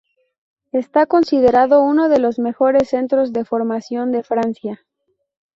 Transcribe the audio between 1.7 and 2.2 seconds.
uno de